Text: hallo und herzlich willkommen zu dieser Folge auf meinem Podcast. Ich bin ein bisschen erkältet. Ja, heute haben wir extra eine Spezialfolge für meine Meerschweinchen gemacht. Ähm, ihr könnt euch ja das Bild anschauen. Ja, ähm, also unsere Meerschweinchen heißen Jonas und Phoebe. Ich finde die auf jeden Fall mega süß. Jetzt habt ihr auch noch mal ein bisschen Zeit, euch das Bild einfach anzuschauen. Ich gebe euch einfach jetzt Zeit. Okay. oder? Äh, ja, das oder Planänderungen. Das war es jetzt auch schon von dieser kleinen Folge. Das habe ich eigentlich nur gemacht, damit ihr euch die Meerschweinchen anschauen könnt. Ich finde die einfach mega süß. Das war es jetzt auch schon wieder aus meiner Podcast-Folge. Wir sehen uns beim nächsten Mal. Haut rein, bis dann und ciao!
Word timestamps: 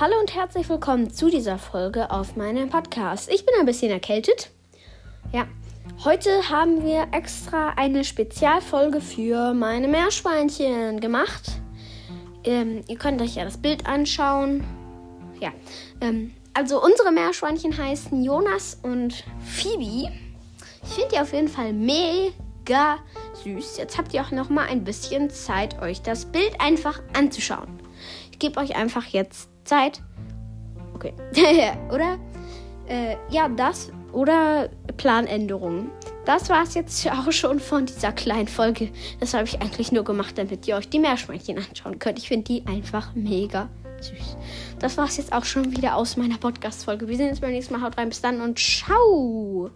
hallo 0.00 0.14
und 0.18 0.34
herzlich 0.34 0.66
willkommen 0.70 1.12
zu 1.12 1.28
dieser 1.28 1.58
Folge 1.58 2.10
auf 2.10 2.34
meinem 2.34 2.70
Podcast. 2.70 3.30
Ich 3.30 3.44
bin 3.44 3.54
ein 3.60 3.66
bisschen 3.66 3.90
erkältet. 3.90 4.48
Ja, 5.30 5.46
heute 6.04 6.30
haben 6.48 6.86
wir 6.86 7.08
extra 7.12 7.74
eine 7.76 8.02
Spezialfolge 8.02 9.02
für 9.02 9.52
meine 9.52 9.88
Meerschweinchen 9.88 11.00
gemacht. 11.00 11.52
Ähm, 12.44 12.80
ihr 12.88 12.96
könnt 12.96 13.20
euch 13.20 13.34
ja 13.34 13.44
das 13.44 13.58
Bild 13.58 13.86
anschauen. 13.86 14.64
Ja, 15.38 15.50
ähm, 16.00 16.34
also 16.54 16.82
unsere 16.82 17.12
Meerschweinchen 17.12 17.76
heißen 17.76 18.24
Jonas 18.24 18.78
und 18.82 19.22
Phoebe. 19.44 20.10
Ich 20.82 20.88
finde 20.94 21.10
die 21.12 21.18
auf 21.18 21.34
jeden 21.34 21.48
Fall 21.48 21.74
mega 21.74 22.96
süß. 23.44 23.76
Jetzt 23.76 23.98
habt 23.98 24.14
ihr 24.14 24.22
auch 24.22 24.30
noch 24.30 24.48
mal 24.48 24.66
ein 24.66 24.82
bisschen 24.82 25.28
Zeit, 25.28 25.78
euch 25.82 26.00
das 26.00 26.24
Bild 26.24 26.58
einfach 26.58 27.02
anzuschauen. 27.12 27.78
Ich 28.32 28.38
gebe 28.38 28.58
euch 28.58 28.76
einfach 28.76 29.04
jetzt 29.04 29.50
Zeit. 29.70 30.02
Okay. 30.94 31.14
oder? 31.92 32.18
Äh, 32.88 33.16
ja, 33.30 33.48
das 33.48 33.92
oder 34.12 34.68
Planänderungen. 34.96 35.90
Das 36.24 36.50
war 36.50 36.64
es 36.64 36.74
jetzt 36.74 37.08
auch 37.10 37.30
schon 37.30 37.60
von 37.60 37.86
dieser 37.86 38.12
kleinen 38.12 38.48
Folge. 38.48 38.90
Das 39.20 39.32
habe 39.32 39.44
ich 39.44 39.62
eigentlich 39.62 39.92
nur 39.92 40.04
gemacht, 40.04 40.36
damit 40.36 40.66
ihr 40.66 40.76
euch 40.76 40.88
die 40.88 40.98
Meerschweinchen 40.98 41.58
anschauen 41.58 41.98
könnt. 41.98 42.18
Ich 42.18 42.28
finde 42.28 42.44
die 42.44 42.66
einfach 42.66 43.14
mega 43.14 43.68
süß. 44.00 44.36
Das 44.80 44.96
war 44.98 45.04
es 45.04 45.18
jetzt 45.18 45.32
auch 45.32 45.44
schon 45.44 45.76
wieder 45.76 45.94
aus 45.94 46.16
meiner 46.16 46.38
Podcast-Folge. 46.38 47.06
Wir 47.06 47.16
sehen 47.16 47.30
uns 47.30 47.40
beim 47.40 47.52
nächsten 47.52 47.74
Mal. 47.74 47.82
Haut 47.82 47.96
rein, 47.96 48.08
bis 48.08 48.20
dann 48.20 48.40
und 48.40 48.58
ciao! 48.58 49.70